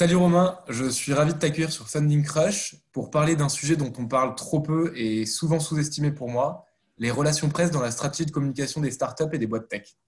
[0.00, 3.92] Salut Romain, je suis ravi de t'accueillir sur Funding Crush pour parler d'un sujet dont
[3.98, 6.64] on parle trop peu et souvent sous-estimé pour moi,
[6.96, 9.98] les relations presse dans la stratégie de communication des startups et des boîtes tech.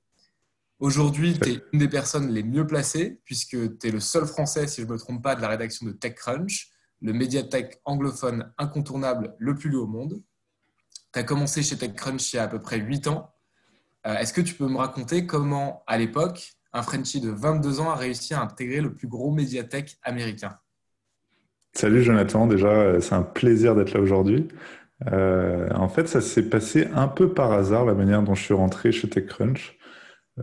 [0.78, 4.66] Aujourd'hui, tu es une des personnes les mieux placées puisque tu es le seul français,
[4.66, 6.70] si je ne me trompe pas, de la rédaction de TechCrunch
[7.02, 10.22] le médiathèque anglophone incontournable le plus lu au monde.
[11.12, 13.34] Tu as commencé chez TechCrunch il y a à peu près 8 ans.
[14.06, 17.90] Euh, est-ce que tu peux me raconter comment, à l'époque, un Frenchie de 22 ans
[17.90, 20.56] a réussi à intégrer le plus gros médiathèque américain
[21.74, 24.48] Salut Jonathan, déjà, c'est un plaisir d'être là aujourd'hui.
[25.10, 28.54] Euh, en fait, ça s'est passé un peu par hasard, la manière dont je suis
[28.54, 29.78] rentré chez TechCrunch.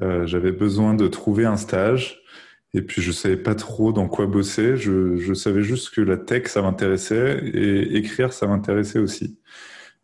[0.02, 2.21] Euh, J'avais besoin de trouver un stage
[2.73, 4.77] et puis je savais pas trop dans quoi bosser.
[4.77, 9.39] Je, savais juste que la tech ça m'intéressait et écrire ça m'intéressait aussi.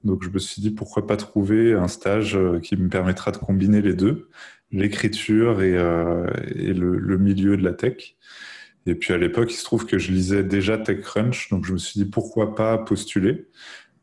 [0.04, 3.38] Donc je me suis dit pourquoi pas trouver un stage euh, qui me permettra de
[3.38, 4.30] combiner les deux,
[4.76, 8.16] l'écriture et, euh, le, milieu de la tech.
[8.86, 11.78] Et puis à l'époque, il se trouve que je lisais déjà TechCrunch, donc je me
[11.78, 13.48] suis dit pourquoi pas postuler.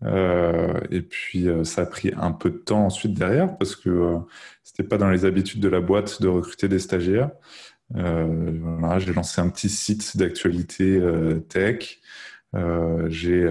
[0.04, 3.88] Euh, et puis euh, ça a pris un peu de temps ensuite derrière parce que
[3.88, 4.18] euh,
[4.64, 7.30] c'était pas dans les habitudes de la boîte de recruter des stagiaires.
[7.90, 10.98] Voilà, j'ai lancé un petit site d'actualité
[11.50, 12.00] tech.
[13.08, 13.46] J'ai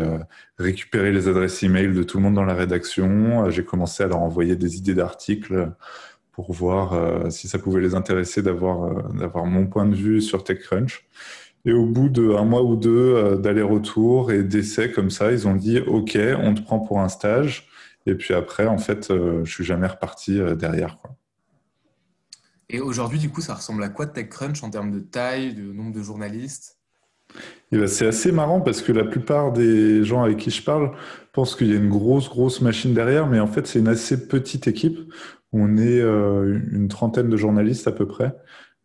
[0.58, 3.52] récupéré les adresses email de tout le monde dans la rédaction.
[3.52, 5.72] j'ai commencé à leur envoyer des idées d'articles
[6.31, 11.06] pour voir si ça pouvait les intéresser d'avoir d'avoir mon point de vue sur TechCrunch.
[11.66, 15.79] Et au bout d'un mois ou deux d'aller-retour et d'essais comme ça, ils ont dit
[15.79, 17.67] OK, on te prend pour un stage.
[18.06, 20.97] Et puis après, en fait, je suis jamais reparti derrière.
[21.01, 21.16] Quoi.
[22.73, 25.91] Et aujourd'hui, du coup, ça ressemble à quoi TechCrunch en termes de taille, de nombre
[25.91, 26.77] de journalistes?
[27.73, 30.91] Eh ben, c'est assez marrant parce que la plupart des gens avec qui je parle
[31.33, 34.27] pensent qu'il y a une grosse, grosse machine derrière, mais en fait, c'est une assez
[34.27, 35.00] petite équipe.
[35.53, 38.35] On est euh, une trentaine de journalistes à peu près.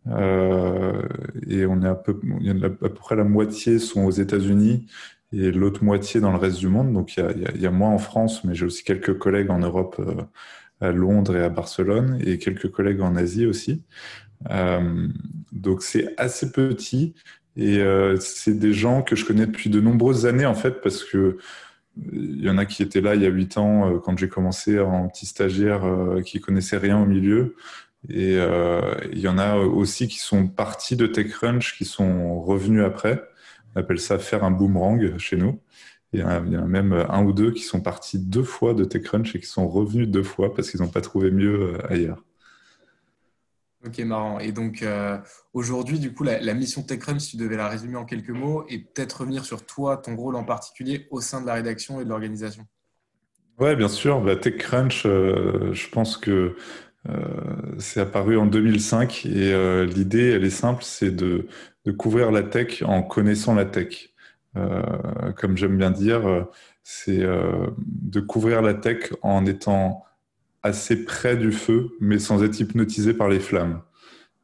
[0.09, 1.03] Euh,
[1.49, 4.87] et on est à peu, y a à peu près la moitié sont aux États-Unis
[5.33, 6.93] et l'autre moitié dans le reste du monde.
[6.93, 9.51] Donc il y a, il y a moi en France, mais j'ai aussi quelques collègues
[9.51, 10.23] en Europe euh,
[10.81, 13.83] à Londres et à Barcelone et quelques collègues en Asie aussi.
[14.51, 15.09] Euh,
[15.53, 17.15] donc c'est assez petit
[17.57, 21.05] et euh, c'est des gens que je connais depuis de nombreuses années en fait parce
[21.05, 21.39] que
[22.13, 24.29] il y en a qui étaient là il y a huit ans euh, quand j'ai
[24.29, 27.57] commencé en petit stagiaire euh, qui connaissait rien au milieu
[28.09, 32.85] et euh, il y en a aussi qui sont partis de TechCrunch qui sont revenus
[32.85, 33.21] après.
[33.75, 35.61] On appelle ça faire un boomerang chez nous.
[36.13, 39.35] Il y, en a, même un ou deux qui sont partis deux fois de TechCrunch
[39.35, 42.23] et qui sont revenus deux fois parce qu'ils n'ont pas trouvé mieux ailleurs.
[43.87, 44.41] Ok, marrant.
[44.41, 45.19] Et donc euh,
[45.53, 48.79] aujourd'hui, du coup, la, mission TechCrunch, si tu devais la résumer en quelques mots, et
[48.79, 52.09] peut-être revenir sur toi, ton rôle en particulier au sein de la rédaction et de
[52.09, 52.67] l'organisation.
[53.59, 54.21] Ouais, bien sûr.
[54.21, 56.57] Bah, TechCrunch, euh, je pense que
[57.09, 57.23] euh,
[57.79, 61.47] c'est apparu en 2005 et l'idée, elle est simple, c'est de,
[61.97, 64.13] couvrir la tech en connaissant la tech.
[65.37, 66.47] Comme j'aime bien dire,
[66.83, 70.07] c'est de couvrir la tech en étant
[70.67, 73.81] assez près du feu, mais sans être hypnotisé par les flammes.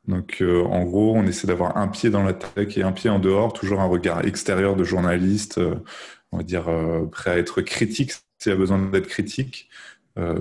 [0.09, 3.09] Donc, euh, en gros, on essaie d'avoir un pied dans la tech et un pied
[3.09, 5.77] en dehors, toujours un regard extérieur de journaliste, euh,
[6.33, 9.69] on va dire euh, prêt à être critique s'il y a besoin d'être critique,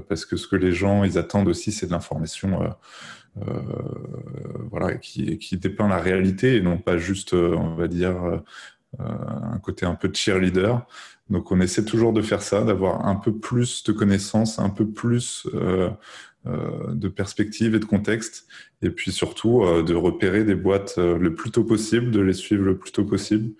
[0.09, 2.59] parce que ce que les gens ils attendent aussi, c'est de l'information,
[4.71, 8.41] voilà, qui, qui dépeint la réalité et non pas juste, on va dire,
[9.61, 10.85] côté un peu de cheerleader.
[11.29, 14.85] Donc on essaie toujours de faire ça, d'avoir un peu plus de connaissances, un peu
[14.89, 15.89] plus euh,
[16.45, 18.47] euh, de perspectives et de contexte,
[18.81, 22.33] et puis surtout euh, de repérer des boîtes euh, le plus tôt possible, de les
[22.33, 23.53] suivre le plus tôt possible,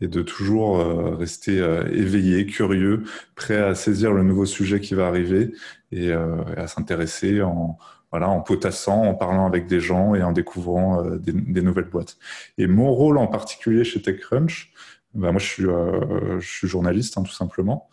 [0.00, 1.58] et de toujours euh, rester
[1.92, 3.02] éveillé, curieux,
[3.34, 5.52] prêt à saisir le nouveau sujet qui va arriver
[5.92, 7.78] et, à s'intéresser en,
[8.10, 11.88] voilà, en potassant, en parlant avec des gens et en découvrant euh, des, des, nouvelles
[11.88, 12.16] boîtes.
[12.56, 14.72] Et mon rôle en particulier chez TechCrunch,
[15.14, 17.88] ben moi je suis, euh, journaliste hein, tout simplement.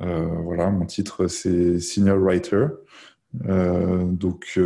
[0.00, 2.66] Euh, voilà, mon titre c'est senior writer.
[3.46, 4.58] Euh, donc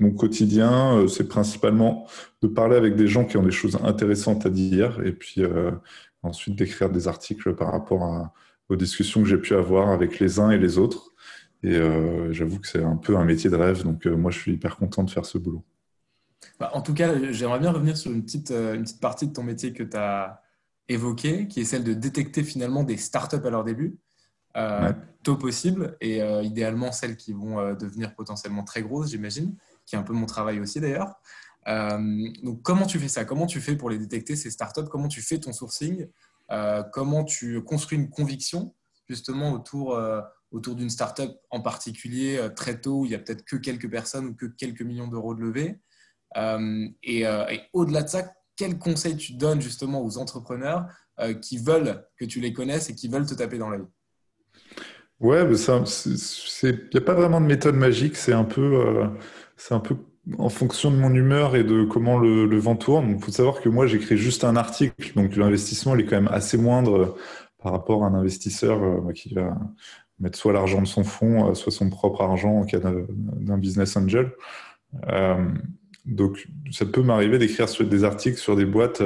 [0.00, 2.06] mon quotidien c'est principalement
[2.42, 5.42] de parler avec des gens qui ont des choses intéressantes à dire et puis
[6.22, 8.30] ensuite d'écrire des articles par rapport
[8.68, 11.10] aux discussions que j'ai pu avoir avec les uns et les autres.
[11.62, 11.78] Et
[12.30, 15.02] j'avoue que c'est un peu un métier de rêve, donc moi je suis hyper content
[15.02, 15.64] de faire ce boulot.
[16.60, 19.42] Bah, en tout cas, j'aimerais bien revenir sur une petite, une petite partie de ton
[19.42, 20.40] métier que tu as
[20.88, 23.98] évoquée, qui est celle de détecter finalement des startups à leur début.
[24.56, 24.92] Euh,
[25.22, 29.54] tôt possible et euh, idéalement celles qui vont euh, devenir potentiellement très grosses, j'imagine,
[29.84, 31.14] qui est un peu mon travail aussi d'ailleurs.
[31.66, 33.24] donc comment tu fais ça?
[33.24, 34.88] Comment tu fais pour les détecter ces startups?
[34.90, 36.08] Comment tu fais ton sourcing?
[36.92, 38.74] Comment tu construis une conviction
[39.08, 40.00] justement autour,
[40.50, 44.26] autour d'une startup en particulier très tôt où il y a peut-être que quelques personnes
[44.26, 45.80] ou que quelques millions d'euros de levée?
[47.02, 50.86] Et, et au-delà de ça, quels conseils tu donnes justement aux entrepreneurs
[51.40, 53.86] qui veulent que tu les connaisses et qui veulent te taper dans l'œil?
[55.20, 58.16] Ouais, il n'y a pas vraiment de méthode magique.
[58.16, 59.06] C'est un peu, euh,
[59.70, 59.96] un peu
[60.38, 63.10] en fonction de mon humeur et de comment le, vent tourne.
[63.10, 66.30] Il faut savoir que moi, j'écris juste un article, donc l'investissement, il est quand même
[66.32, 67.16] assez moindre euh,
[67.60, 69.58] par rapport à un investisseur euh, qui va
[70.20, 74.32] mettre soit l'argent de son fonds, soit son propre argent en cas d'un business angel.
[76.08, 79.02] Donc, ça peut m'arriver d'écrire des articles sur des boîtes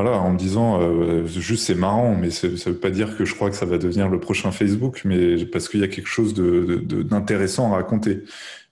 [0.00, 3.24] voilà, en me disant euh, juste c'est marrant, mais ça ne veut pas dire que
[3.24, 6.08] je crois que ça va devenir le prochain Facebook, mais parce qu'il y a quelque
[6.08, 8.22] chose d'intéressant à raconter.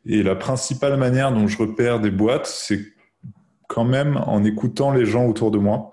[0.04, 2.80] Et la principale manière dont je repère des boîtes, c'est
[3.66, 5.90] quand même en écoutant les gens autour de moi.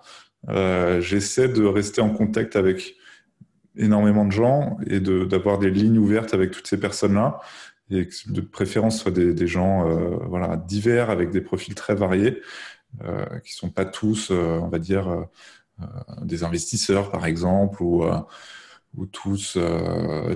[0.49, 2.93] Euh, j'essaie de rester en contact avec
[3.75, 7.39] énormément de gens et d'avoir des lignes ouvertes avec toutes ces personnes-là
[7.89, 12.41] et de préférence soit des, gens euh, voilà divers avec des profils très variés
[13.03, 15.27] euh, qui sont pas tous, euh, on va dire,
[16.21, 18.05] des investisseurs, par exemple, ou
[18.95, 19.57] ou tous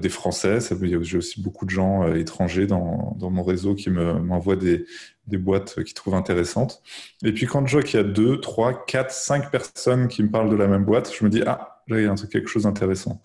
[0.01, 0.57] des Français.
[0.81, 4.87] J'ai aussi beaucoup de gens étrangers dans, mon réseau qui m'envoient des,
[5.27, 6.81] des, boîtes qu'ils trouvent intéressantes.
[7.23, 10.31] Et puis quand je vois qu'il y a deux, trois, quatre, cinq personnes qui me
[10.31, 12.63] parlent de la même boîte, je me dis ah là il y a quelque chose
[12.63, 13.21] d'intéressant.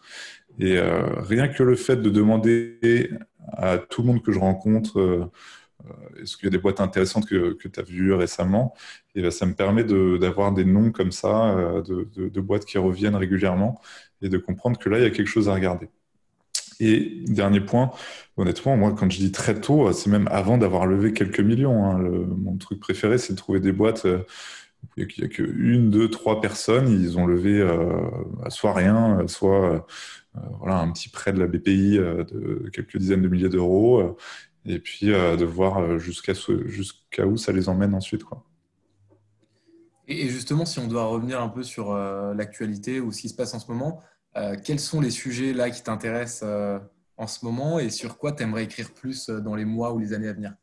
[0.58, 3.10] Et rien que le fait de demander
[3.52, 5.30] à tout le monde que je rencontre
[5.86, 8.74] euh, est-ce qu'il y a des boîtes intéressantes que, que tu as vues récemment?
[9.14, 13.80] Ben, ça me permet d'avoir des noms comme ça, euh, de, boîtes qui reviennent régulièrement
[14.20, 15.88] et de comprendre que là, il y a quelque chose à regarder.
[16.80, 17.90] Et dernier point,
[18.36, 21.84] honnêtement, moi, quand je dis très tôt, c'est même avant d'avoir levé quelques millions.
[21.84, 21.98] Hein.
[21.98, 24.24] mon truc préféré, c'est de trouver des boîtes euh,
[24.96, 26.88] il n'y a qu'une, deux, trois personnes.
[26.88, 28.00] Ils ont levé euh,
[28.48, 29.86] soit rien, soit
[30.58, 34.16] voilà, un petit prêt de la BPI de quelques dizaines de milliers d'euros
[34.66, 36.34] et puis euh, de voir euh, jusqu'à
[36.66, 38.24] jusqu'à où ça les emmène ensuite.
[38.24, 38.44] Quoi.
[40.08, 43.34] Et justement, si on doit revenir un peu sur euh, l'actualité ou ce qui se
[43.34, 44.00] passe en ce moment,
[44.64, 46.48] quels sont les sujets là qui t'intéressent
[47.18, 50.14] en ce moment et sur quoi tu aimerais écrire plus dans les mois ou les
[50.14, 50.54] années à venir?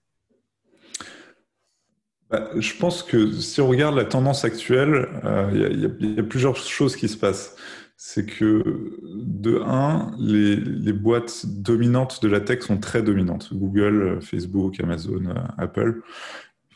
[2.31, 5.07] Bah, je pense que si on regarde la tendance actuelle,
[5.53, 7.55] il y, y, a plusieurs choses qui se passent
[8.01, 8.63] c'est que
[9.03, 13.53] de un, les, boîtes dominantes de la tech sont très dominantes.
[13.53, 16.01] Google, Facebook, Amazon, Apple.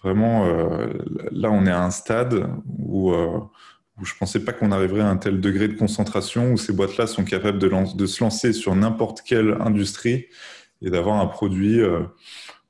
[0.04, 0.88] Vraiment, euh,
[1.32, 2.46] là, on est à un stade
[2.78, 3.40] où, euh,
[4.02, 7.08] je ne pensais pas qu'on arriverait à un tel degré de concentration où ces boîtes-là
[7.08, 10.26] sont capables de, de, se lancer sur n'importe quelle industrie
[10.82, 12.02] et d'avoir un produit, euh,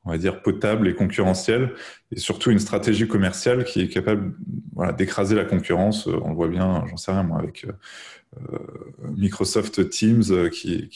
[0.06, 1.74] on va dire, potable et concurrentiel,
[2.12, 4.36] et surtout une stratégie commerciale qui est capable
[4.92, 6.08] d'écraser la concurrence.
[6.08, 7.66] On le voit bien, j'en sais rien avec
[8.52, 8.58] euh,
[9.16, 10.90] Microsoft Teams euh, qui,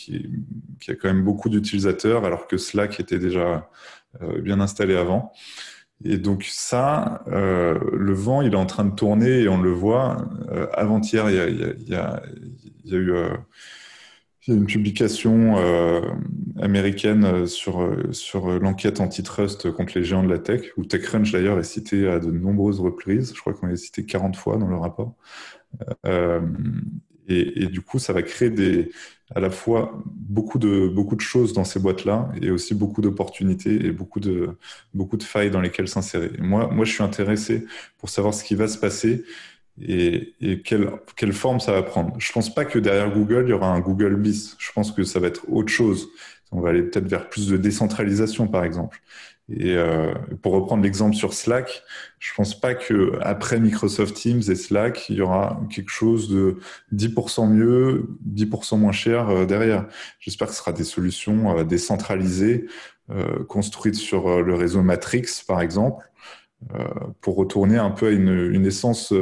[0.87, 3.69] a quand même beaucoup d'utilisateurs alors que Slack était déjà
[4.21, 5.31] euh, bien installé avant.
[6.03, 10.29] Et donc ça, le vent, il est en train de tourner et on le voit.
[10.73, 12.21] Avant-hier, il y a
[12.91, 13.13] eu
[14.53, 15.55] une publication
[16.61, 21.63] américaine sur, sur l'enquête antitrust contre les géants de la tech, où TechCrunch d'ailleurs est
[21.63, 23.33] cité à de nombreuses reprises.
[23.35, 25.15] Je crois qu'on est cité 40 fois dans le rapport.
[27.29, 28.89] Et, du coup, ça va créer des,
[29.35, 33.85] à la fois beaucoup de, beaucoup de choses dans ces boîtes-là et aussi beaucoup d'opportunités
[33.85, 34.51] et beaucoup de,
[34.93, 36.31] beaucoup de failles dans lesquelles s'insérer.
[36.39, 37.65] Moi, moi, je suis intéressé
[37.97, 39.25] pour savoir ce qui va se passer
[39.81, 42.13] et, et quelle, quelle, forme ça va prendre.
[42.17, 44.55] Je pense pas que derrière Google, il y aura un Google bis.
[44.59, 46.09] Je pense que ça va être autre chose.
[46.51, 49.01] On va aller peut-être vers plus de décentralisation, par exemple.
[49.49, 51.83] Et euh, pour reprendre l'exemple sur Slack,
[52.19, 56.57] je pense pas que après Microsoft Teams et Slack, il y aura quelque chose de
[56.93, 59.85] 10% mieux, 10% moins cher euh, derrière.
[60.19, 62.65] J'espère que ce sera des solutions euh, décentralisées,
[63.09, 66.11] euh, construites sur euh, le réseau Matrix, par exemple,
[67.21, 69.13] pour retourner un peu à une, essence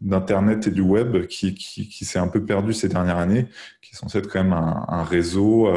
[0.00, 3.46] d'Internet et du web qui, qui, s'est un peu perdu ces dernières années,
[3.80, 5.68] qui est censé être quand même un, réseau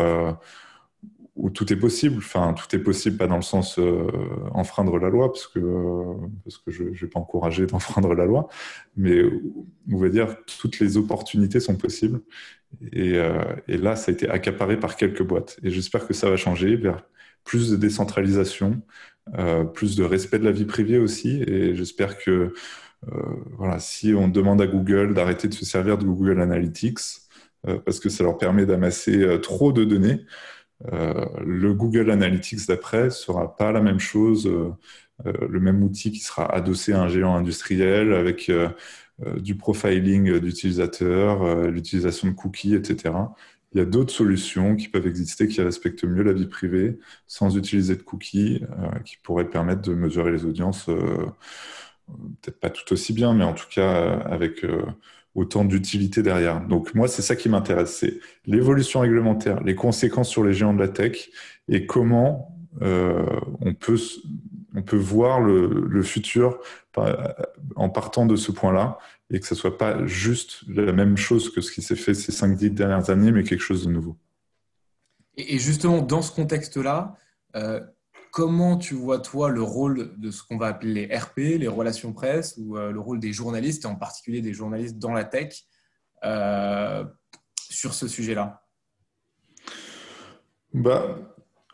[1.36, 2.18] où tout est possible.
[2.18, 4.08] Enfin, tout est possible, pas dans le sens euh,
[4.54, 5.60] enfreindre la loi, parce que,
[6.44, 8.48] parce que je ne vais pas encourager d'enfreindre la loi,
[8.96, 9.22] mais
[9.92, 12.22] on va dire toutes les opportunités sont possibles.
[12.96, 15.60] Euh, et, là, ça a été accaparé par quelques boîtes.
[15.64, 17.04] Et j'espère que ça va changer vers
[17.44, 18.82] plus de décentralisation,
[19.74, 21.44] plus de respect de la vie privée aussi.
[21.48, 22.54] Et j'espère que
[23.58, 27.00] voilà, si on demande à Google d'arrêter de se servir de Google Analytics,
[27.86, 30.26] parce que ça leur permet d'amasser trop de données,
[30.92, 34.50] le Google Analytics d'après sera pas la même chose,
[35.24, 38.52] le même outil qui sera adossé à un géant industriel avec
[39.38, 43.14] du profiling d'utilisateurs, l'utilisation de cookies, etc
[43.76, 47.58] il y a d'autres solutions qui peuvent exister qui respectent mieux la vie privée sans
[47.58, 51.26] utiliser de cookies, euh, qui pourraient permettre de mesurer les audiences, euh,
[52.42, 54.66] peut-être pas tout aussi bien, mais en tout cas euh, avec
[55.36, 56.66] autant d'utilité derrière.
[56.66, 60.80] Donc moi, c'est ça qui m'intéresse, c'est l'évolution réglementaire, les conséquences sur les géants de
[60.80, 61.30] la tech
[61.68, 63.98] et comment on, peut,
[64.76, 66.60] on peut voir le, le futur
[67.76, 68.98] en partant de ce point-là
[69.32, 72.32] et que ce soit pas juste la même chose que ce qui s'est fait ces
[72.32, 74.18] 5-10 dernières années, mais quelque chose de nouveau.
[75.38, 77.18] Et justement, dans ce contexte-là,
[77.56, 77.82] euh,
[78.32, 82.14] comment tu vois, toi, le rôle de ce qu'on va appeler les RP, les relations
[82.14, 85.64] presse, ou euh, le rôle des journalistes, et en particulier des journalistes dans la tech,
[86.24, 87.04] euh,
[87.58, 88.64] sur ce sujet-là?
[90.74, 91.18] Bah,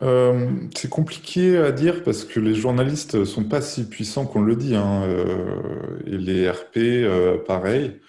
[0.02, 4.56] euh, c'est compliqué à dire parce que les journalistes sont pas si puissants qu'on le
[4.56, 4.74] dit.
[4.74, 8.00] Hein, euh, et les RP, euh, pareil.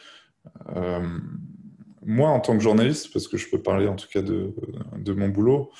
[2.05, 4.53] moi, en tant que journaliste, parce que je peux parler en tout cas de,
[4.97, 5.71] de mon boulot,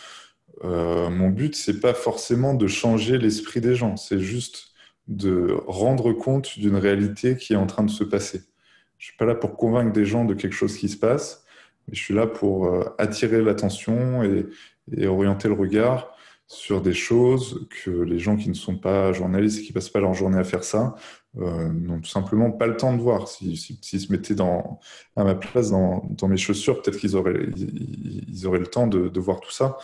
[0.63, 4.69] mon but, c'est pas forcément de changer l'esprit des gens, c'est juste
[5.07, 8.43] de rendre compte d'une réalité qui est en train de se passer.
[8.97, 11.43] Je suis pas là pour convaincre des gens de quelque chose qui se passe,
[11.87, 14.45] mais je suis là pour attirer l'attention et,
[14.91, 16.13] et orienter le regard
[16.47, 19.99] sur des choses que les gens qui ne sont pas journalistes et qui passent pas
[19.99, 20.95] leur journée à faire ça
[21.37, 23.27] euh, n'ont tout simplement pas le temps de voir.
[23.27, 24.79] S'ils se mettaient dans,
[25.15, 29.39] à ma place dans, mes chaussures, peut-être qu'ils auraient, ils, auraient le temps de, voir
[29.39, 29.77] tout ça.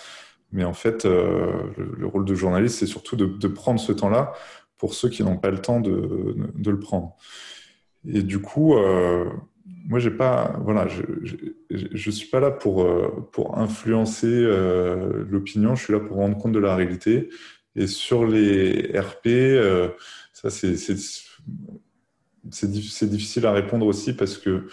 [0.51, 4.33] Mais en fait, euh, le, rôle de journaliste, c'est surtout de, prendre ce temps-là
[4.77, 7.15] pour ceux qui n'ont pas le temps de, le prendre.
[8.07, 9.29] Et du coup, euh,
[9.89, 11.01] moi, j'ai pas, voilà, je,
[11.71, 15.75] je, suis pas là pour euh, pour influencer euh, l'opinion.
[15.75, 17.29] Je suis là pour rendre compte de la réalité.
[17.75, 19.89] Et sur les RP, euh,
[20.31, 20.75] ça c'est
[22.51, 24.67] c'est difficile à répondre aussi parce que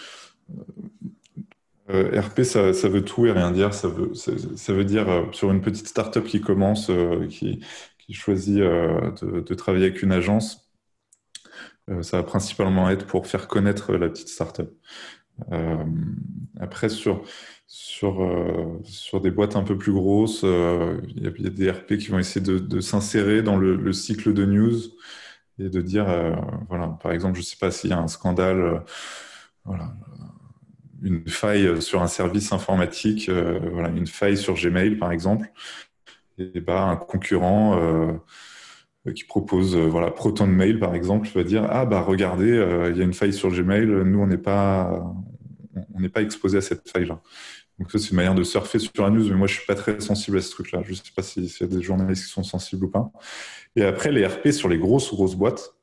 [1.88, 3.72] RP, ça, ça, veut tout et rien dire.
[3.72, 6.90] Ça veut, ça, veut dire sur une petite start-up qui commence,
[7.30, 7.60] qui,
[7.98, 10.65] qui choisit de, travailler avec une agence,
[12.02, 14.70] ça va principalement être pour faire connaître la petite startup.
[15.52, 15.84] Euh,
[16.58, 17.22] après, sur,
[17.66, 22.08] sur, euh, sur des boîtes un peu plus grosses, il y, a des RP qui
[22.08, 24.76] vont essayer de, s'insérer dans le, cycle de news
[25.58, 26.06] et de dire,
[26.68, 28.84] voilà, par exemple, je ne sais pas s'il y a un scandale,
[29.64, 29.94] voilà,
[31.02, 33.30] une faille sur un service informatique,
[33.72, 35.50] voilà, une faille sur Gmail, par exemple,
[36.38, 38.12] et bah, un concurrent euh,
[39.12, 42.96] qui propose, euh, voilà, Proton Mail par exemple, va dire ah bah regardez, euh, il
[42.96, 45.14] y a une faille sur Gmail, nous on n'est pas,
[45.94, 47.20] on n'est pas exposé à cette faille-là.
[47.78, 49.74] Donc ça c'est une manière de surfer sur la news, mais moi je suis pas
[49.74, 50.82] très sensible à ce truc-là.
[50.84, 53.10] Je sais pas s'il y a des journalistes qui sont sensibles ou pas.
[53.76, 55.74] Et après les RP sur les grosses grosses boîtes,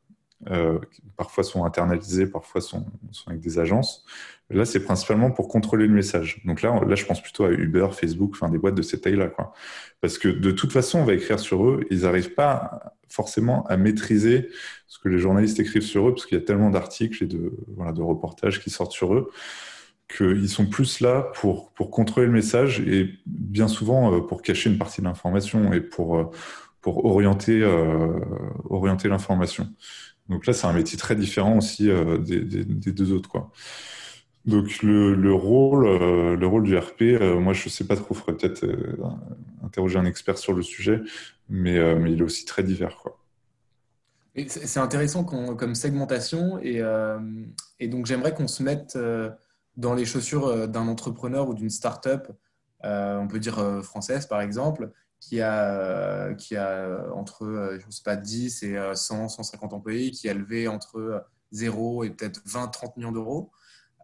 [0.49, 2.85] euh, qui parfois sont internalisées, parfois sont
[3.27, 4.03] avec des agences.
[4.53, 6.41] Là, c'est principalement pour contrôler le message.
[6.45, 9.31] Donc là, je pense plutôt à Uber, Facebook, enfin des boîtes de cette taille-là.
[10.01, 13.77] Parce que de toute façon, on va écrire sur eux, ils n'arrivent pas forcément à
[13.77, 14.49] maîtriser
[14.87, 17.51] ce que les journalistes écrivent sur eux, parce qu'il y a tellement d'articles et de,
[18.01, 19.29] reportages qui sortent sur eux,
[20.15, 24.77] qu'ils sont plus là pour, contrôler le message et bien souvent euh, pour cacher une
[24.77, 26.31] partie de l'information et pour, euh,
[26.87, 28.19] euh,
[28.69, 29.69] orienter l'information.
[30.29, 32.45] Donc là, c'est un métier très différent aussi des,
[32.91, 33.29] deux autres.
[34.45, 38.13] Donc le, le rôle, euh, le rôle du RP, euh, moi je sais pas trop,
[38.13, 38.65] faudrait peut-être
[39.63, 41.01] interroger un expert sur le sujet,
[41.49, 41.75] mais,
[42.09, 43.19] il est aussi très divers, quoi.
[44.47, 46.81] C'est intéressant comme segmentation et,
[47.87, 48.97] donc j'aimerais qu'on se mette
[49.77, 52.27] dans les chaussures d'un entrepreneur ou d'une start-up,
[52.83, 54.91] on peut dire française par exemple,
[55.27, 60.11] qui a, qui a entre, euh, je sais pas, 10 et 100, euh, 150 employés,
[60.11, 63.51] qui a levé entre 0 et peut-être 20, 30 millions d'euros.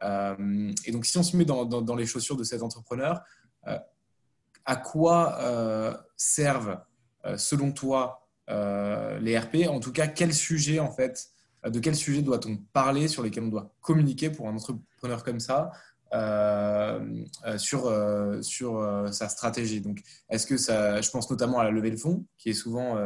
[0.03, 3.21] Euh, et donc, si on se met dans, les chaussures de cet entrepreneur,
[4.65, 6.79] à quoi servent,
[7.37, 11.29] selon toi, les RP En tout cas, quel sujet, en fait,
[11.67, 15.71] de quel sujet doit-on parler, sur lesquels on doit communiquer pour un entrepreneur comme ça
[16.13, 19.81] euh, euh, sur, euh, sur sa stratégie?
[19.81, 22.97] Donc, est-ce que ça, je pense notamment à la levée de fonds, qui est souvent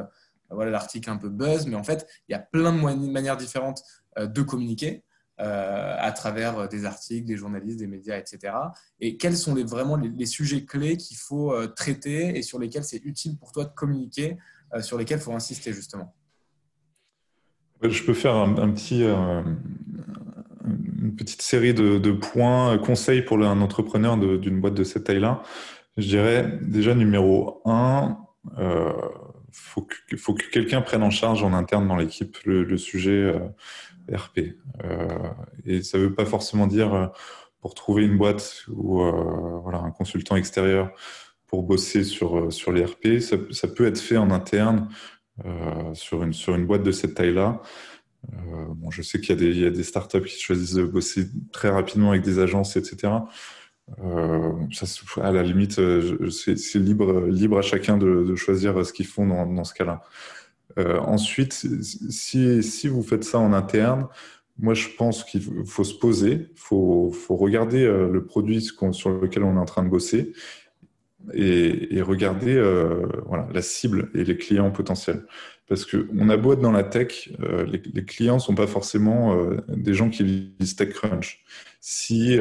[0.50, 3.82] voilà l'article un peu buzz, mais en fait, il y a plein de manières différentes
[4.18, 5.04] de communiquer.
[5.44, 8.54] À travers des articles, des journalistes, des médias, etc.
[9.00, 13.38] Et quels sont vraiment les, sujets clés qu'il faut traiter et sur lesquels c'est utile
[13.38, 14.38] pour toi de communiquer
[14.82, 16.14] sur lesquels il faut insister justement?
[17.82, 24.62] Je peux faire un, petit, une petite série de, points, conseils pour un entrepreneur d'une
[24.62, 25.42] boîte de cette taille-là.
[25.98, 28.18] Je dirais déjà numéro un,
[28.58, 28.92] euh,
[29.52, 33.40] faut que, quelqu'un prenne en charge en interne dans l'équipe le, sujet euh,
[34.12, 34.56] RP.
[34.84, 35.08] Euh,
[35.66, 37.08] et ça ne veut pas forcément dire euh,
[37.62, 39.02] pour trouver une boîte ou
[39.64, 40.92] voilà, un consultant extérieur
[41.48, 43.20] pour bosser sur, sur les RP.
[43.20, 44.90] Ça, peut être fait en interne
[45.94, 47.62] sur, une, sur une boîte de cette taille-là.
[48.68, 52.10] bon, je sais qu'il y, y, a des startups qui choisissent de bosser très rapidement
[52.10, 53.14] avec des agences, etc.
[54.00, 54.52] Euh,
[55.22, 59.64] à la limite, euh, c'est libre, libre à chacun de, choisir ce qu'ils font dans,
[59.64, 60.02] ce cas-là.
[60.78, 64.08] Euh, ensuite, si, vous faites ça en interne,
[64.60, 69.56] moi je pense qu'il faut se poser, il faut, regarder le produit sur lequel on
[69.56, 70.34] est en train de bosser
[71.34, 72.56] et, regarder
[73.26, 75.26] voilà, la cible et les clients potentiels.
[75.68, 79.38] Parce qu'on a beau être dans la tech, les, les, clients ne sont pas forcément
[79.70, 80.24] des gens qui
[80.60, 81.44] lisent TechCrunch.
[81.80, 82.38] Si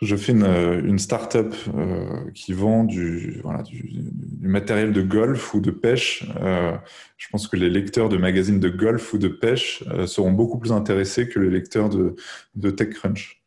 [0.00, 5.54] je fais une, une start-up euh, qui vend du, voilà, du, du, matériel de golf
[5.54, 6.24] ou de pêche.
[6.40, 6.76] Euh,
[7.16, 10.58] je pense que les lecteurs de magazines de golf ou de pêche euh, seront beaucoup
[10.58, 12.14] plus intéressés que les lecteurs de,
[12.54, 13.42] de TechCrunch.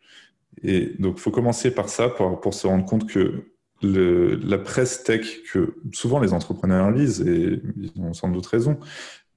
[0.63, 3.45] Et donc, il faut commencer par ça pour, pour se rendre compte que
[3.81, 8.77] le, la presse tech que souvent les entrepreneurs lisent, et ils ont sans doute raison,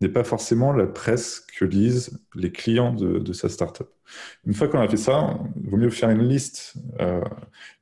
[0.00, 3.88] n'est pas forcément la presse que lisent les clients de, sa startup.
[4.46, 7.20] Une fois qu'on a fait ça, il vaut mieux faire une liste euh,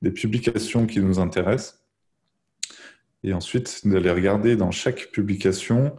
[0.02, 1.82] des publications qui nous intéressent
[3.24, 5.96] et ensuite d'aller regarder dans chaque publication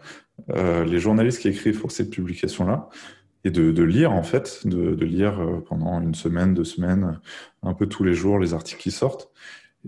[0.50, 2.89] euh, les journalistes qui écrivent pour cette publication-là
[3.46, 7.20] et de, lire en fait, de, de lire euh, pendant une semaine, deux semaines,
[7.62, 9.29] un peu tous les jours les articles qui sortent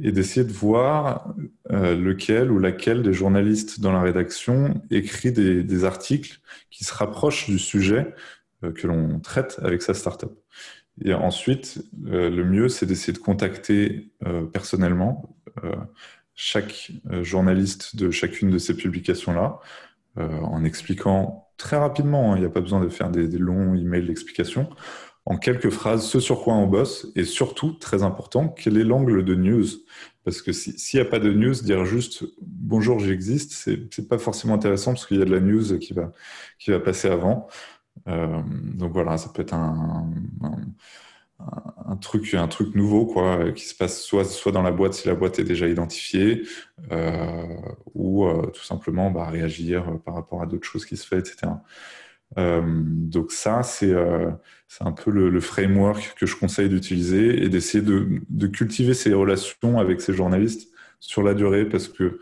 [0.02, 1.34] et d'essayer de voir
[1.72, 6.94] euh, lequel ou laquelle des journalistes dans la rédaction écrit des, des articles qui se
[6.94, 8.14] rapprochent du sujet
[8.64, 10.32] euh, que l'on traite avec sa startup.
[11.04, 14.12] Et ensuite, euh, le mieux, c'est d'essayer de contacter
[14.54, 15.38] personnellement
[16.34, 19.60] chaque journaliste de chacune de ces publications-là,
[20.18, 23.76] en expliquant très rapidement, hein, il n'y a pas besoin de faire des, des longs
[23.76, 24.70] emails d'explication,
[25.26, 29.24] en quelques phrases ce sur quoi on bosse et surtout, très important, quel est l'angle
[29.26, 29.66] de news?
[30.24, 34.56] Parce que s'il n'y a pas de news, dire juste bonjour, j'existe, c'est pas forcément
[34.56, 36.12] intéressant parce qu'il y a de la news qui va,
[36.60, 37.48] qui va passer avant.
[38.08, 38.42] Euh,
[38.76, 40.10] donc voilà, ça peut être un,
[41.40, 45.08] un, truc, un truc nouveau quoi, qui se passe soit, soit dans la boîte si
[45.08, 46.44] la boîte est déjà identifiée,
[46.92, 47.58] euh,
[47.94, 51.48] ou euh, tout simplement bah, réagir par rapport à d'autres choses qui se font, etc.
[52.38, 53.94] donc ça, c'est
[54.82, 60.02] un peu le, framework que je conseille d'utiliser et d'essayer de, cultiver ces relations avec
[60.02, 62.20] ces journalistes sur la durée parce que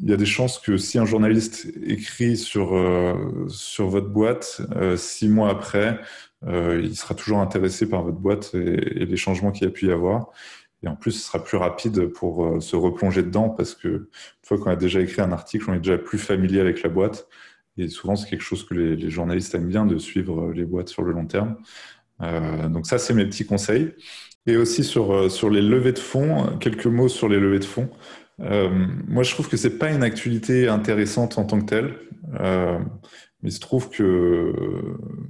[0.00, 4.62] il y a des chances que si un journaliste écrit sur, euh, sur votre boîte,
[4.76, 6.00] euh, six mois après,
[6.46, 9.86] euh, il sera toujours intéressé par votre boîte et, les changements qu'il y a pu
[9.86, 10.30] y avoir.
[10.82, 14.06] Et en plus, ce sera plus rapide pour se replonger dedans parce que une
[14.42, 17.28] fois qu'on a déjà écrit un article, on est déjà plus familier avec la boîte.
[17.78, 21.02] Et souvent, c'est quelque chose que les, journalistes aiment bien de suivre les boîtes sur
[21.02, 21.56] le long terme.
[22.20, 23.94] donc ça, c'est mes petits conseils.
[24.46, 27.88] Et aussi sur, sur les levées de fonds, quelques mots sur les levées de fonds.
[28.40, 28.68] Euh,
[29.08, 31.94] moi, je trouve que c'est pas une actualité intéressante en tant que telle.
[32.40, 32.78] Euh,
[33.42, 34.52] mais il se trouve que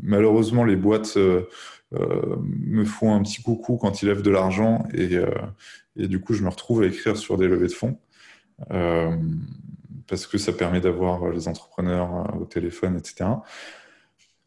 [0.02, 1.46] malheureusement, les boîtes euh,
[1.92, 5.18] me font un petit coucou quand ils lèvent de l'argent et,
[5.96, 7.98] et, du coup, je me retrouve à écrire sur des levées de fonds
[10.06, 13.30] parce que ça permet d'avoir les entrepreneurs au téléphone, etc.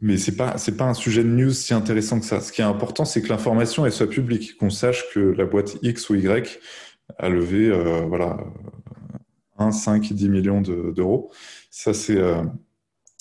[0.02, 2.42] Mais c'est pas pas un sujet de news si intéressant que ça.
[2.42, 6.10] Ce qui est important, c'est que l'information soit publique, qu'on sache que la boîte X
[6.10, 6.60] ou Y
[7.18, 8.38] à lever euh, voilà,
[9.58, 11.32] 1, 5, 10 millions d'euros.
[11.70, 12.44] Ça, c'est euh,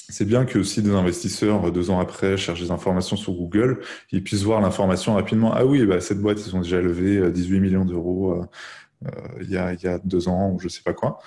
[0.08, 3.80] c'est bien que aussi des investisseurs, deux ans après, cherchent des informations sur Google,
[4.12, 5.52] ils puissent voir l'information rapidement.
[5.54, 8.44] Ah oui, bah, cette boîte, ils ont déjà levé 18 euh, millions d'euros
[9.40, 11.20] il, a, il y a deux ans ou je sais pas quoi.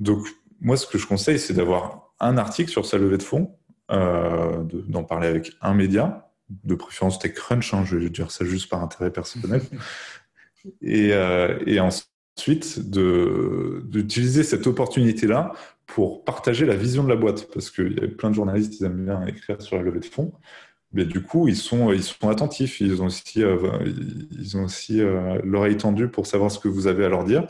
[0.00, 0.26] Donc,
[0.60, 3.56] moi, ce que je conseille, c'est d'avoir un article sur sa levée de fonds,
[3.90, 6.30] euh, d'en parler avec un média,
[6.64, 9.62] de préférence TechCrunch, hein, je vais dire ça juste par intérêt personnel,
[10.82, 15.52] et, euh, et ensuite d'utiliser cette opportunité-là
[15.86, 17.52] pour partager la vision de la boîte.
[17.52, 20.04] Parce qu'il y a plein de journalistes qui aiment bien écrire sur la levée de
[20.04, 20.32] fonds.
[20.92, 22.80] Mais du coup, ils sont, ils sont attentifs.
[22.80, 23.56] Ils ont aussi, euh,
[24.38, 27.46] ils ont aussi euh, l'oreille tendue pour savoir ce que vous avez à leur dire.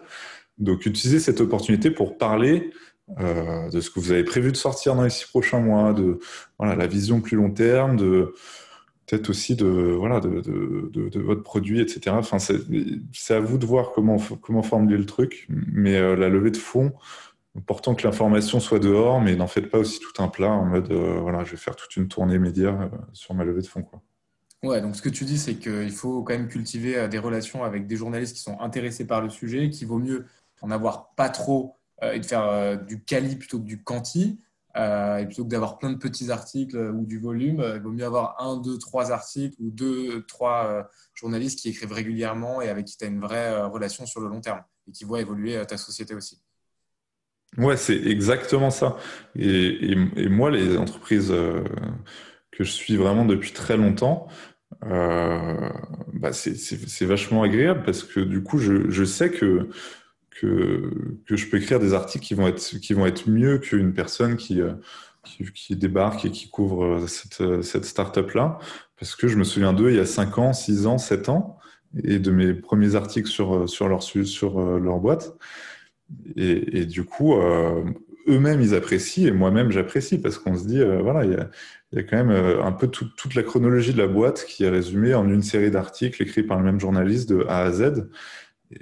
[0.60, 2.70] Donc, utilisez cette opportunité pour parler
[3.18, 6.20] euh, de ce que vous avez prévu de sortir dans les six prochains mois, de
[6.58, 8.34] voilà, la vision plus long terme, de,
[9.06, 12.14] peut-être aussi de, voilà, de, votre produit, etc.
[12.16, 16.52] Enfin, c'est à vous de voir comment, comment formuler le truc, mais euh, la levée
[16.52, 16.92] de fonds,
[17.56, 20.92] important que l'information soit dehors, mais n'en faites pas aussi tout un plat en mode
[20.92, 23.82] voilà, je vais faire toute une tournée média sur ma levée de fonds.
[23.82, 24.00] Quoi.
[24.62, 27.88] Ouais, donc ce que tu dis, c'est qu'il faut quand même cultiver des relations avec
[27.88, 30.26] des journalistes qui sont intéressés par le sujet, qu'il vaut mieux
[30.62, 34.40] en avoir pas trop et de faire du quali plutôt que du quanti.
[34.76, 37.90] Euh, et plutôt que d'avoir plein de petits articles ou du volume, euh, il vaut
[37.90, 40.82] mieux avoir un, deux, trois articles ou deux, trois euh,
[41.14, 44.40] journalistes qui écrivent régulièrement et avec qui tu as une vraie relation sur le long
[44.40, 46.40] terme et qui voient évoluer ta société aussi.
[47.58, 48.96] Ouais, c'est exactement ça.
[49.34, 54.28] Et, et, moi, les entreprises que je suis vraiment depuis très longtemps,
[54.82, 59.68] bah c'est vachement agréable parce que du coup, je, je sais que
[60.30, 60.90] que,
[61.28, 64.60] je peux écrire des articles qui vont être, qui vont être mieux qu'une personne qui,
[64.60, 64.72] euh,
[65.54, 68.58] qui, débarque et qui couvre euh, cette, euh, cette start-up-là.
[68.98, 71.58] Parce que je me souviens d'eux il y a 5 ans, 6 ans, 7 ans,
[72.04, 75.36] et de mes premiers articles sur, sur, leur, sur leur boîte.
[76.36, 77.34] Et, du coup,
[78.28, 81.50] eux-mêmes, ils apprécient, et moi-même, j'apprécie, parce qu'on se dit, voilà, il y, a,
[81.92, 84.68] il y a, quand même un peu toute la chronologie de la boîte qui est
[84.68, 88.08] résumée en une série d'articles écrits par le même journaliste de A à Z.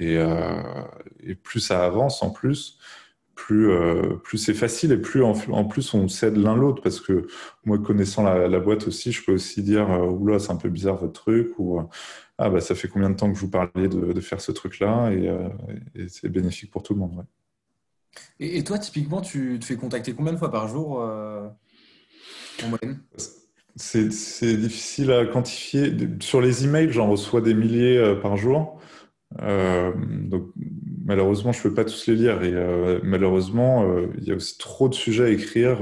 [0.01, 0.83] Euh,
[1.21, 2.79] et, plus ça avance en plus,
[3.35, 7.27] plus, euh, plus c'est facile et plus en, plus on cède l'un l'autre parce que
[7.65, 10.97] moi connaissant la, boîte aussi, je peux aussi dire euh, oula c'est un peu bizarre
[10.97, 11.81] votre truc ou
[12.37, 14.79] ah bah ça fait combien de temps que je vous parlais de, faire ce truc
[14.81, 17.25] là et, c'est bénéfique pour tout le monde.
[18.41, 23.01] Et, toi typiquement tu te fais contacter combien de fois par jour en moyenne?
[23.77, 25.97] C'est difficile à quantifier.
[26.19, 28.81] Sur les emails, j'en reçois des milliers par jour.
[29.41, 30.51] Euh, donc,
[31.05, 32.43] malheureusement, je ne peux pas tous les lire.
[32.43, 35.81] Et euh, malheureusement, euh, il y a aussi trop de sujets à écrire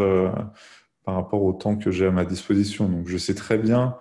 [1.05, 2.89] par rapport au temps que j'ai à ma disposition.
[2.89, 3.97] Donc, je sais très bien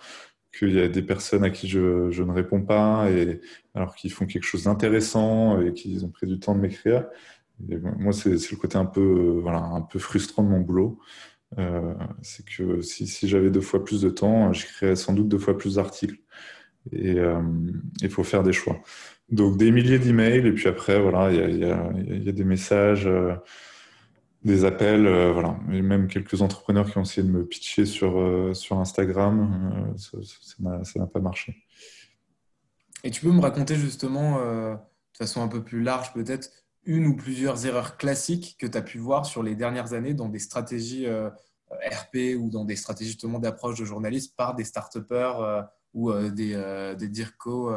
[0.57, 3.41] qu'il y a des personnes à qui je, je ne réponds pas, et,
[3.73, 7.05] alors qu'ils font quelque chose d'intéressant et qu'ils ont pris du temps de m'écrire.
[7.97, 10.99] moi, c'est le côté un peu, voilà, un peu frustrant de mon boulot.
[11.59, 15.37] Euh, c'est que si, si j'avais deux fois plus de temps, j'écrirais sans doute deux
[15.37, 16.19] fois plus d'articles.
[16.91, 17.15] Et
[18.01, 18.79] il faut faire des choix.
[19.29, 23.33] Donc des milliers d'emails et puis après voilà il y a, des messages, euh,
[24.43, 28.19] des appels, euh, voilà et même quelques entrepreneurs qui ont essayé de me pitcher sur
[28.19, 31.65] euh, sur Instagram, ça n'a pas marché.
[33.03, 34.77] Et tu peux me raconter justement de
[35.17, 36.49] façon un peu plus large peut-être
[36.83, 40.29] une ou plusieurs erreurs classiques que tu as pu voir sur les dernières années dans
[40.29, 41.07] des stratégies
[41.71, 47.71] RP ou dans des stratégies justement d'approche de journalistes par des start-upers ou des, DIRCO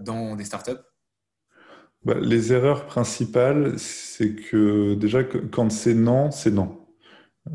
[0.00, 0.82] dans des startups
[2.04, 6.80] bah, Les erreurs principales, c'est que déjà, quand c'est non, c'est non.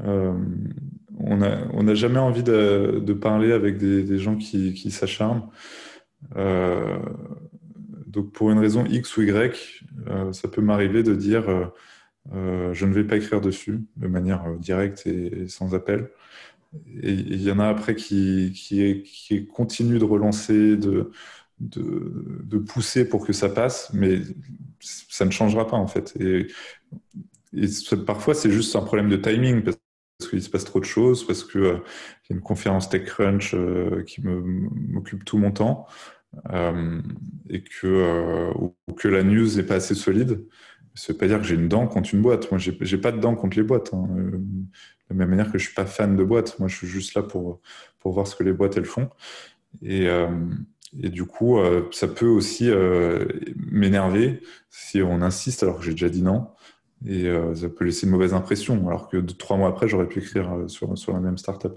[0.04, 0.34] Euh,
[1.20, 5.50] on n'a on jamais envie de, parler avec des, gens qui, s'acharnent.
[6.36, 7.00] Euh,
[8.08, 9.86] donc pour une raison X ou Y,
[10.32, 11.72] ça peut m'arriver de dire
[12.32, 16.10] je ne vais pas écrire dessus de manière directe et, sans appel.
[17.02, 21.12] Et il y en a après qui, qui, qui continuent de relancer, de,
[21.62, 24.20] de, pousser pour que ça passe, mais
[24.80, 26.14] ça ne changera pas en fait.
[26.20, 26.48] Et,
[28.06, 29.78] parfois, c'est juste un problème de timing parce
[30.30, 31.78] qu'il se passe trop de choses, parce qu'il euh,
[32.30, 35.88] y a une conférence TechCrunch euh, qui m'occupe tout mon temps
[36.52, 37.02] euh,
[37.50, 40.46] et que, ou, que la news n'est pas assez solide.
[40.94, 42.52] Ça ne veut pas dire que j'ai une dent contre une boîte.
[42.52, 43.94] Moi, j'ai pas de dent contre les boîtes.
[43.94, 44.08] Hein.
[44.10, 44.34] De
[45.10, 46.60] la même manière que je suis pas fan de boîtes.
[46.60, 47.62] Moi, je suis juste là pour,
[48.00, 49.10] pour voir ce que les boîtes elles font.
[49.82, 50.08] Et,
[51.00, 53.26] et du coup, euh, ça peut aussi euh,
[53.56, 56.50] m'énerver si on insiste alors que j'ai déjà dit non.
[57.06, 60.20] Et euh, ça peut laisser une mauvaise impression, alors que trois mois après, j'aurais pu
[60.20, 61.74] écrire sur, sur la même startup.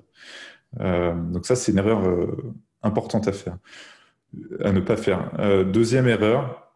[0.78, 2.02] donc ça, c'est une erreur
[2.82, 3.56] importante à faire,
[4.62, 5.30] à ne pas faire.
[5.72, 6.72] deuxième erreur,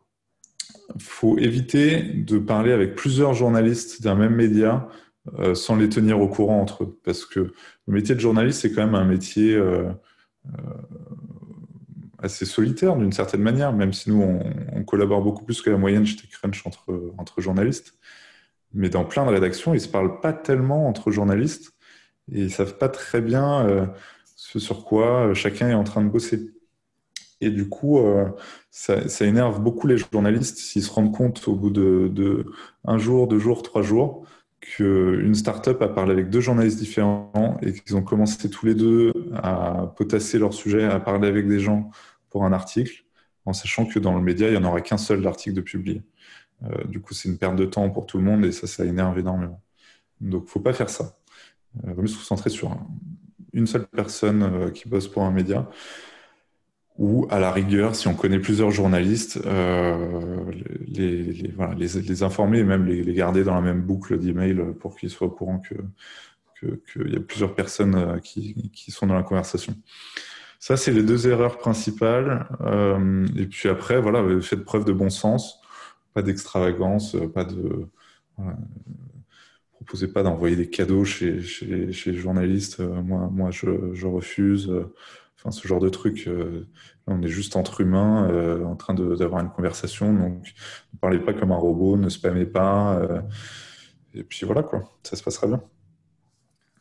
[0.98, 4.88] faut éviter de parler avec plusieurs journalistes d'un même média
[5.52, 8.86] sans les tenir au courant entre eux, parce que le métier de journaliste, c'est quand
[8.86, 9.60] même un métier
[12.18, 14.22] assez solitaire d'une certaine manière, même si nous,
[14.72, 17.94] on, collabore beaucoup plus que la moyenne chez TechCrunch entre, entre journalistes.
[18.74, 21.72] Mais dans plein de rédactions, ils ne se parlent pas tellement entre journalistes
[22.32, 23.86] et ils ne savent pas très bien euh,
[24.36, 26.50] ce sur quoi euh, chacun est en train de bosser.
[27.40, 28.28] Et du coup, euh,
[28.70, 32.46] ça, énerve beaucoup les journalistes s'ils se rendent compte au bout de, de
[32.84, 34.26] un jour, deux jours, trois jours,
[34.60, 39.12] qu'une startup a parlé avec deux journalistes différents et qu'ils ont commencé tous les deux
[39.34, 41.90] à potasser leur sujet, à parler avec des gens
[42.30, 43.04] pour un article,
[43.44, 46.02] en sachant que dans le média, il n'y en aura qu'un seul d'article de publié.
[46.64, 48.84] Euh, du coup, c'est une perte de temps pour tout le monde et ça, ça
[48.84, 49.62] énerve énormément.
[50.20, 51.18] Donc, il ne faut pas faire ça.
[51.82, 52.76] Il euh, vaut mieux se concentrer sur
[53.52, 55.68] une seule personne euh, qui bosse pour un média.
[56.98, 59.40] Ou à la rigueur, si on connaît plusieurs journalistes,
[60.88, 64.60] les, les, voilà, les, les, informer et même les, garder dans la même boucle d'email
[64.80, 65.74] pour qu'ils soient au courant que
[66.92, 69.76] qu'il y a plusieurs personnes qui, qui, sont dans la conversation.
[70.60, 72.48] Ça, c'est les deux erreurs principales.
[72.62, 75.60] Euh, et puis après, voilà, faites preuve de bon sens,
[76.14, 77.86] pas d'extravagance, pas de.
[79.72, 82.80] proposez pas d'envoyer des cadeaux chez, chez, chez, les journalistes.
[82.80, 84.72] Euh, moi, moi je, je refuse.
[85.38, 86.24] Enfin, ce genre de truc.
[86.26, 86.68] Euh,
[87.06, 88.28] on est juste entre humains,
[88.64, 90.12] en train d'avoir une conversation.
[90.12, 90.52] Donc,
[90.92, 93.00] ne parlez pas comme un robot, ne spammez pas.
[94.12, 94.82] et puis voilà, quoi.
[95.04, 95.62] Ça se passera bien.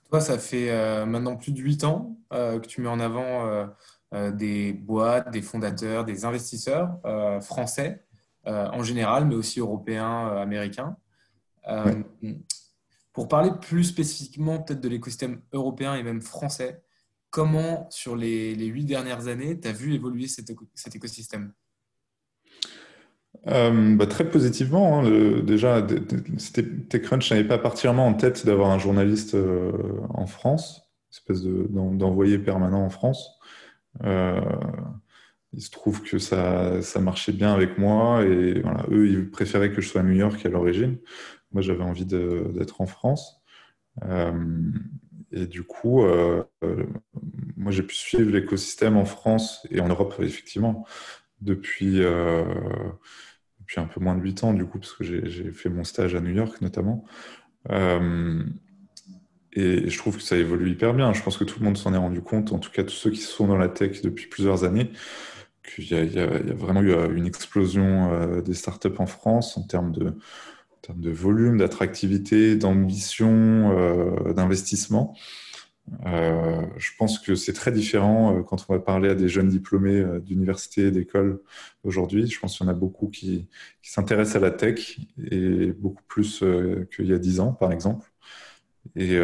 [0.10, 3.46] Toi, ça fait euh, maintenant plus de huit ans euh, que tu mets en avant
[4.14, 7.00] euh, des boîtes, des fondateurs, des investisseurs
[7.42, 8.04] français
[8.46, 10.96] en général, mais aussi européens, américains.
[13.12, 16.82] Pour parler plus spécifiquement peut-être de l'écosystème européen et même français,
[17.30, 21.54] comment sur les huit dernières années, tu as vu évoluer cet écosystème?
[23.48, 25.00] Euh, bah, très positivement.
[25.00, 29.72] Hein, déjà, TechCrunch n'avait pas particulièrement en tête d'avoir un journaliste euh,
[30.10, 33.40] en France, espèce d'envoyé permanent en France.
[34.04, 34.42] Euh,
[35.54, 38.62] il se trouve que ça, marchait bien avec moi et
[38.92, 40.98] eux, ils préféraient que je sois à New York à l'origine.
[41.54, 43.42] Moi, j'avais envie d'être en France.
[45.32, 46.04] Et du coup,
[47.58, 50.86] moi, j'ai pu suivre l'écosystème en France et en Europe, effectivement,
[51.42, 52.02] depuis
[53.68, 56.16] depuis un peu moins de 8 ans, du coup, parce que j'ai fait mon stage
[56.16, 57.04] à New York notamment.
[57.70, 58.44] Euh,
[59.52, 61.12] et je trouve que ça évolue hyper bien.
[61.14, 63.12] Je pense que tout le monde s'en est rendu compte, en tout cas tous ceux
[63.12, 64.92] qui sont dans la tech depuis plusieurs années,
[65.64, 69.92] qu'il y, a vraiment eu euh, une explosion euh, des startups en France en termes
[69.92, 70.18] de,
[70.78, 73.74] en termes de volume, d'attractivité, d'ambition,
[74.34, 75.16] d'investissement.
[76.06, 79.48] Euh, je pense que c'est très différent euh, quand on va parler à des jeunes
[79.48, 81.42] diplômés euh, d'université, d'école
[81.84, 82.28] aujourd'hui.
[82.28, 83.48] Je pense qu'il y en a beaucoup qui,
[83.82, 85.00] qui s'intéressent à la tech
[85.32, 86.44] et beaucoup plus
[86.96, 88.12] qu'il y a dix ans, par exemple.
[88.96, 89.16] Et,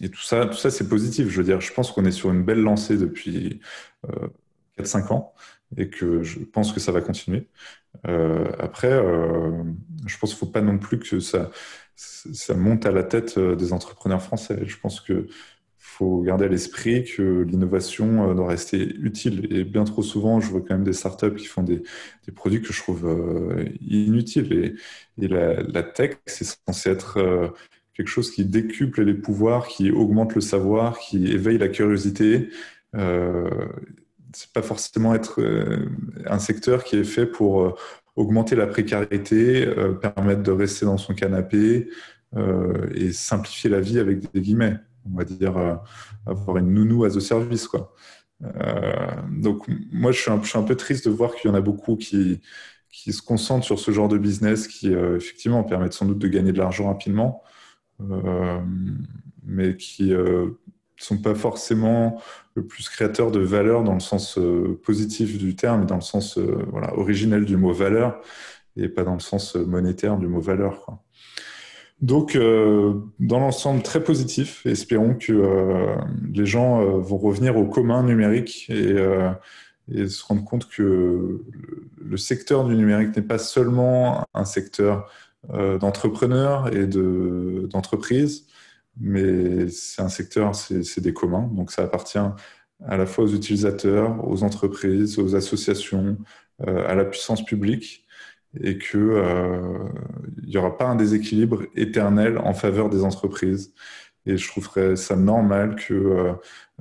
[0.00, 1.28] et, tout ça, tout ça c'est positif.
[1.28, 3.60] Je veux dire, je pense qu'on est sur une belle lancée depuis
[4.78, 5.34] 4-5 ans
[5.76, 7.48] et que je pense que ça va continuer.
[8.04, 8.90] Après,
[10.06, 11.50] je pense qu'il ne faut pas non plus que ça,
[11.96, 14.62] ça monte à la tête des entrepreneurs français.
[14.66, 15.28] Je pense que
[15.92, 19.46] faut garder à l'esprit que l'innovation euh, doit rester utile.
[19.50, 21.82] Et bien trop souvent, je vois quand même des startups qui font des,
[22.26, 24.52] des produits que je trouve euh, inutiles.
[25.18, 27.48] Et, et la, tech, c'est censé être euh,
[27.94, 32.48] quelque chose qui décuple les pouvoirs, qui augmente le savoir, qui éveille la curiosité.
[32.94, 33.50] Euh,
[34.34, 35.40] c'est pas forcément être
[36.26, 37.76] un secteur qui est fait pour
[38.16, 39.66] augmenter la précarité,
[40.00, 41.88] permettre de rester dans son canapé
[42.94, 44.78] et simplifier la vie avec des guillemets
[45.10, 45.74] on va dire, euh,
[46.26, 47.66] avoir une nounou à the service.
[47.66, 47.94] Quoi.
[48.42, 51.96] Euh, donc, moi, je suis, un, peu triste de voir qu'il y en a beaucoup
[51.96, 52.40] qui,
[52.90, 56.28] qui se concentrent sur ce genre de business qui, euh, effectivement, permettent sans doute de
[56.28, 57.42] gagner de l'argent rapidement,
[59.44, 60.12] mais qui
[61.04, 62.20] sont pas forcément
[62.54, 64.38] le plus créateurs de valeur dans le sens
[64.82, 68.20] positif du terme, dans le sens voilà, originel du mot valeur,
[68.76, 71.02] et pas dans le sens monétaire du mot valeur.
[72.02, 74.66] Donc, euh, dans l'ensemble, très positif.
[74.66, 75.94] Espérons que euh,
[76.34, 78.96] les gens euh, vont revenir au commun numérique et,
[80.08, 81.42] se rendre compte que
[82.00, 85.10] le secteur du numérique n'est pas seulement un secteur
[85.52, 88.46] d'entrepreneurs et d'entreprises,
[89.00, 91.48] mais c'est un secteur, c'est des communs.
[91.52, 92.18] Donc, ça appartient
[92.84, 96.18] à la fois aux utilisateurs, aux entreprises, aux associations,
[96.66, 98.02] à la puissance publique
[98.60, 99.78] et qu'il euh,
[100.44, 103.72] n'y aura pas un déséquilibre éternel en faveur des entreprises.
[104.26, 106.32] Et je trouverais ça normal que euh,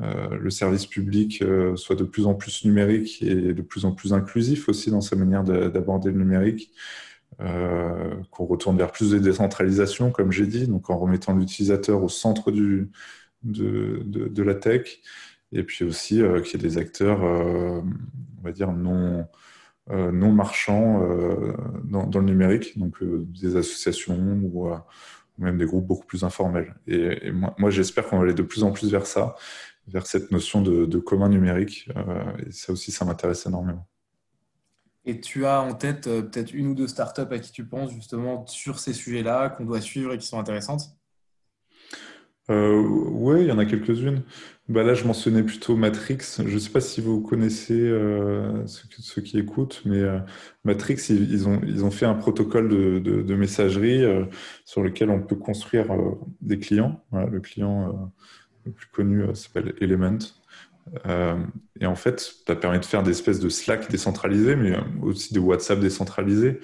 [0.01, 1.43] euh, le service public
[1.75, 5.15] soit de plus en plus numérique et de plus en plus inclusif aussi dans sa
[5.15, 6.71] manière d'aborder le numérique.
[7.39, 12.51] Qu'on retourne vers plus de décentralisation, comme j'ai dit, donc en remettant l'utilisateur au centre
[12.51, 12.91] du,
[13.43, 14.99] de, de, de, la tech,
[15.51, 19.25] et puis aussi qu'il y ait des acteurs, on va dire, non,
[19.89, 24.71] euh, non marchands euh, dans, le numérique, donc euh, des associations ou,
[25.37, 26.75] même des groupes beaucoup plus informels.
[26.87, 29.35] Et, moi, j'espère qu'on va aller de plus en plus vers ça,
[29.87, 31.89] vers cette notion de, commun numérique.
[32.45, 33.87] et ça aussi, ça m'intéresse énormément.
[35.05, 38.45] Et tu as en tête peut-être une ou deux startups à qui tu penses justement
[38.45, 40.95] sur ces sujets-là, qu'on doit suivre et qui sont intéressantes?
[42.49, 44.23] Oui, il y en a quelques-unes.
[44.67, 46.37] Bah là, je mentionnais plutôt Matrix.
[46.37, 50.19] Je ne sais pas si vous connaissez euh, ceux, qui écoutent, mais euh,
[50.63, 54.25] Matrix, ils, ont, ils fait un protocole de, messagerie euh,
[54.65, 55.87] sur lequel on peut construire
[56.41, 57.03] des clients.
[57.11, 58.13] le client
[58.65, 60.19] le plus connu s'appelle Element.
[61.79, 65.39] Et en fait, ça permet de faire des espèces de Slack décentralisés, mais aussi de
[65.39, 66.59] WhatsApp décentralisés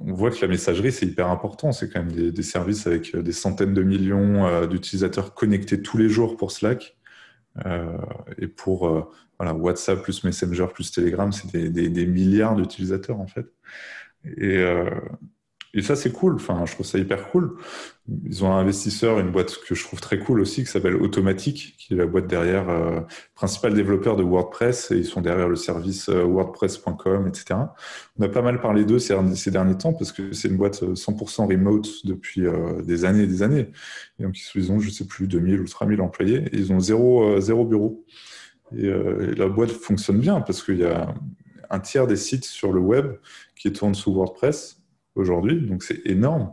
[0.00, 1.72] on voit que la messagerie, c'est hyper important.
[1.72, 6.08] C'est quand même des, services avec des centaines de millions euh, d'utilisateurs connectés tous les
[6.08, 6.96] jours pour Slack.
[7.66, 7.98] Euh,
[8.38, 9.02] et pour euh,
[9.38, 13.46] voilà, WhatsApp plus Messenger plus Telegram, c'est des, des, milliards d'utilisateurs en fait.
[14.24, 14.64] Et,
[15.74, 16.34] et ça, c'est cool.
[16.34, 17.56] Enfin, je trouve ça hyper cool.
[18.26, 21.76] Ils ont un investisseur, une boîte que je trouve très cool aussi, qui s'appelle Automatic,
[21.78, 23.00] qui est la boîte derrière, euh,
[23.34, 27.60] principal développeur de WordPress, et ils sont derrière le service euh, WordPress.com, etc.
[28.18, 31.42] On a pas mal parlé d'eux ces, derniers temps parce que c'est une boîte 100%
[31.42, 33.70] euh, remote depuis euh, des années et des années.
[34.18, 37.40] Et donc, ils ont, je sais plus, 2000 ou 3000 employés, et ils ont zéro,
[37.40, 38.04] zéro bureau.
[38.76, 41.14] Et, et la boîte fonctionne bien parce qu'il y a
[41.70, 43.06] un tiers des sites sur le web
[43.56, 44.81] qui tournent sous WordPress
[45.14, 46.52] aujourd'hui, donc c'est énorme.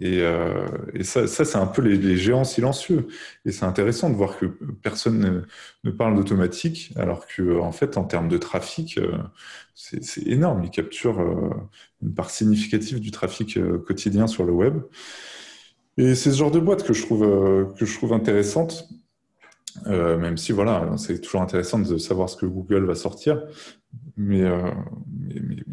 [0.00, 3.06] Et, euh, et, ça, ça c'est un peu les, géants silencieux.
[3.44, 4.46] Et c'est intéressant de voir que
[4.82, 5.46] personne
[5.84, 9.16] ne, parle d'automatique, alors que en fait, en termes de trafic, euh,
[9.74, 10.64] c'est énorme.
[10.64, 11.50] Ils capturent euh,
[12.02, 14.82] une part significative du trafic quotidien sur le web.
[15.98, 17.22] Et c'est ce genre de boîte que je trouve,
[17.78, 18.88] que je trouve intéressante.
[19.84, 23.42] Même si voilà, c'est toujours intéressant de savoir ce que Google va sortir,
[24.16, 24.42] mais,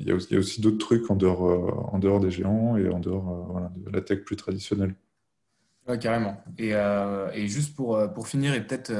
[0.03, 3.61] il y a aussi, d'autres trucs en dehors, euh, des géants et en dehors euh,
[3.77, 4.95] de la tech plus traditionnelle.
[5.87, 6.37] Oui, carrément.
[6.57, 8.93] Et, euh, juste pour, pour finir, et peut-être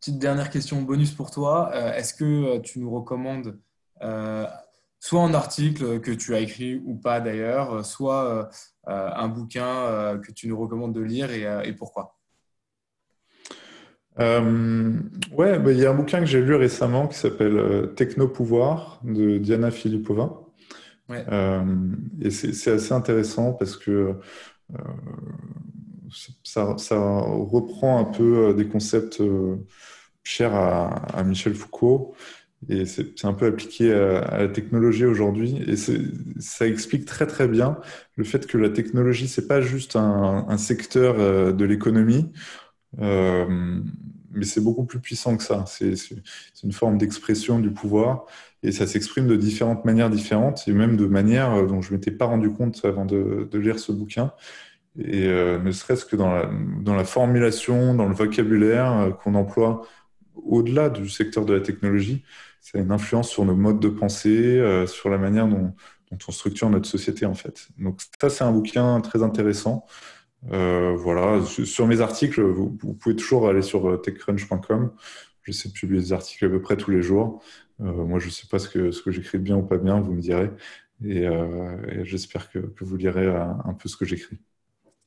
[0.00, 3.58] petite dernière question bonus pour toi, est-ce que tu nous recommandes
[5.00, 8.50] soit un article que tu as écrit ou pas d'ailleurs, soit
[8.86, 12.18] un bouquin que tu nous recommandes de lire et pourquoi?
[14.20, 14.92] Euh,
[15.32, 19.00] ouais, bah, il y a un bouquin que j'ai lu récemment qui s'appelle euh, Technopouvoir
[19.02, 20.40] de Diana Filipova.
[21.10, 21.62] Euh,
[22.22, 24.14] et c'est assez intéressant parce que
[24.72, 24.78] euh,
[26.42, 29.22] ça, ça, reprend un peu des concepts
[30.22, 32.14] chers à, à, Michel Foucault.
[32.70, 35.62] Et c'est un peu appliqué à, la technologie aujourd'hui.
[35.66, 37.78] Et ça explique très très bien
[38.16, 42.32] le fait que la technologie c'est pas juste un, un secteur de l'économie
[43.00, 43.80] euh,
[44.32, 45.64] mais c'est beaucoup plus puissant que ça.
[45.66, 45.94] C'est
[46.62, 48.26] une forme d'expression du pouvoir
[48.62, 51.96] et ça s'exprime de différentes manières différentes et même de manières euh, dont je ne
[51.96, 54.32] m'étais pas rendu compte avant de, lire ce bouquin.
[54.98, 59.82] Et euh, ne serait-ce que dans la, formulation, dans le vocabulaire qu'on emploie
[60.34, 62.24] au-delà du secteur de la technologie,
[62.60, 65.74] ça a une influence sur nos modes de pensée, sur la manière dont,
[66.10, 67.68] dont, on structure notre société en fait.
[67.78, 69.84] Donc ça, c'est un bouquin très intéressant.
[70.52, 74.92] Euh, voilà, sur mes articles, vous, pouvez toujours aller sur euh, techcrunch.com.
[75.42, 77.42] J'essaie de publier des articles à peu près tous les jours.
[77.80, 80.00] Euh, moi, je ne sais pas ce que, ce que j'écris bien ou pas bien,
[80.00, 80.50] vous me direz.
[81.04, 81.26] Et,
[82.04, 84.38] j'espère que, vous lirez un, peu ce que j'écris.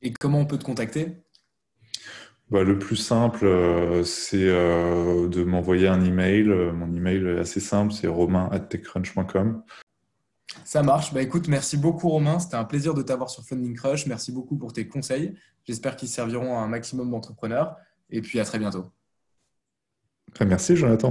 [0.02, 1.16] Et comment on peut te contacter?
[2.50, 3.48] Bah, Le plus simple,
[4.04, 6.44] c'est de m'envoyer un email.
[6.44, 9.62] Mon email est assez simple, c'est romain.techcrunch.com.
[10.64, 11.12] Ça marche.
[11.12, 12.38] Bah écoute, merci beaucoup Romain.
[12.38, 14.06] C'était un plaisir de t'avoir sur Funding Crush.
[14.06, 15.34] Merci beaucoup pour tes conseils.
[15.66, 17.76] J'espère qu'ils serviront à un maximum d'entrepreneurs.
[18.10, 18.86] Et puis à très bientôt.
[20.40, 21.10] Merci Jonathan.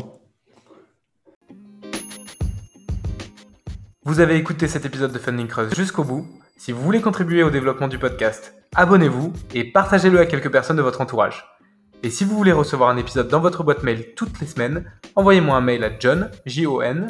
[4.03, 6.25] Vous avez écouté cet épisode de Funding Crush jusqu'au bout.
[6.55, 10.81] Si vous voulez contribuer au développement du podcast, abonnez-vous et partagez-le à quelques personnes de
[10.81, 11.56] votre entourage.
[12.03, 15.57] Et si vous voulez recevoir un épisode dans votre boîte mail toutes les semaines, envoyez-moi
[15.57, 17.07] un mail à john, j -O -N,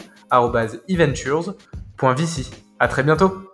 [1.98, 2.50] Point Vici.
[2.80, 3.47] À très bientôt